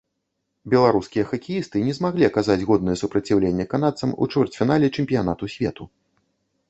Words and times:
Беларускія 0.73 1.25
хакеісты 1.31 1.81
не 1.89 1.93
змаглі 1.99 2.25
аказаць 2.29 2.57
годнае 2.69 2.95
супраціўленне 3.03 3.65
канадцам 3.75 4.17
у 4.27 4.29
чвэрцьфінале 4.35 4.87
чэмпіянату 5.01 5.43
свету. 5.59 5.83